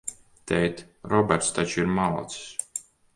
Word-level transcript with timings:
Tēt, 0.51 0.79
Roberts 1.11 1.53
taču 1.57 1.83
ir 1.83 1.91
malacis? 1.99 2.85